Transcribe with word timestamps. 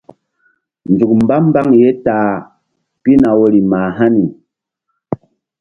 Nzuk 0.91 1.11
mba 1.21 1.35
mbaŋ 1.47 1.67
ye 1.79 1.89
ta 2.03 2.15
a 2.29 2.35
pihna 3.01 3.29
woyri 3.37 3.61
mah 3.71 3.91
hani. 3.97 4.25